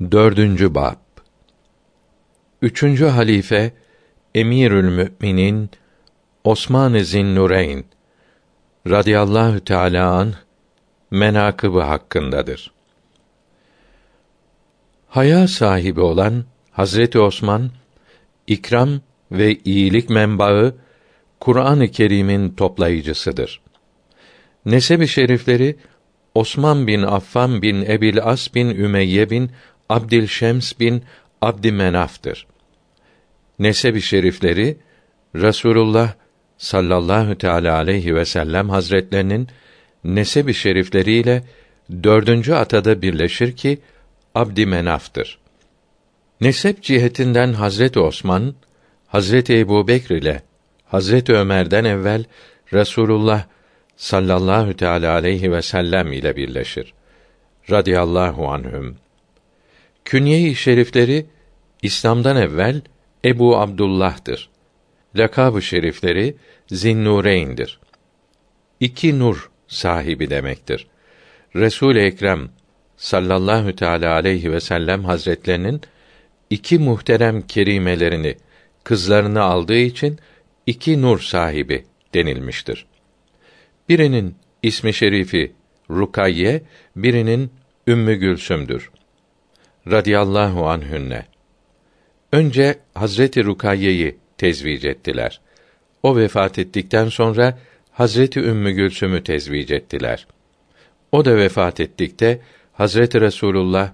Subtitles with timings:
[0.00, 0.96] Dördüncü bab.
[2.62, 3.72] Üçüncü halife
[4.34, 5.70] Emirül Müminin
[6.44, 7.84] Osman-ı Zinnureyn
[8.86, 10.34] radıyallahu teala an
[11.10, 12.72] menakıbı hakkındadır.
[15.08, 17.70] Haya sahibi olan Hazreti Osman
[18.46, 19.00] ikram
[19.32, 20.74] ve iyilik menbaı
[21.40, 23.60] Kur'an-ı Kerim'in toplayıcısıdır.
[24.66, 25.76] Nesebi şerifleri
[26.34, 29.50] Osman bin Affan bin Ebil As bin Ümeyye bin
[29.88, 31.02] Abdilşems bin
[31.42, 32.46] Abdümenaf'tır.
[33.58, 34.76] Nesebi şerifleri
[35.34, 36.12] Rasulullah
[36.58, 39.48] sallallahu teala aleyhi ve sellem hazretlerinin
[40.04, 41.42] nesebi şerifleriyle
[42.02, 43.78] dördüncü atada birleşir ki
[44.34, 45.38] Abdümenaf'tır.
[46.40, 48.54] Nesep cihetinden Hazreti Osman,
[49.06, 50.42] Hazreti Ebu Bekr ile
[50.86, 52.24] Hazreti Ömer'den evvel
[52.72, 53.44] Rasulullah
[53.96, 56.94] sallallahu teala aleyhi ve sellem ile birleşir.
[57.70, 58.96] Radiyallahu anhüm.
[60.08, 61.26] Künye-i şerifleri
[61.82, 62.80] İslam'dan evvel
[63.24, 64.48] Ebu Abdullah'tır.
[65.16, 66.36] Lakab-ı şerifleri
[66.68, 67.80] Zinnureyn'dir.
[68.80, 70.86] İki nur sahibi demektir.
[71.56, 72.48] Resul Ekrem
[72.96, 75.80] sallallahu teala aleyhi ve sellem hazretlerinin
[76.50, 78.36] iki muhterem kerimelerini
[78.84, 80.18] kızlarını aldığı için
[80.66, 82.86] iki nur sahibi denilmiştir.
[83.88, 85.52] Birinin ismi şerifi
[85.90, 86.62] Rukayye,
[86.96, 87.52] birinin
[87.86, 88.90] Ümmü Gülsüm'dür.
[89.90, 91.26] Radiyallahu anhünne.
[92.32, 95.40] Önce Hazreti Rukayye'yi tezvic ettiler.
[96.02, 97.58] O vefat ettikten sonra
[97.92, 100.26] Hazreti Ümmü Gülsüm'ü tezvic ettiler.
[101.12, 102.40] O da vefat ettikte
[102.72, 103.92] Hazreti Resulullah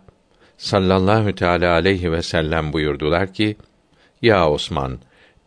[0.56, 3.56] sallallahu teala aleyhi ve sellem buyurdular ki:
[4.22, 4.98] Ya Osman,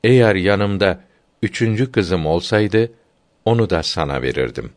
[0.04, 1.02] eğer yanımda
[1.44, 2.92] üçüncü kızım olsaydı
[3.46, 4.72] onu da sana verirdim.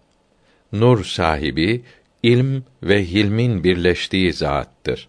[0.72, 1.83] Nur sahibi
[2.22, 5.08] ilm ve hilmin birleştiği zattır.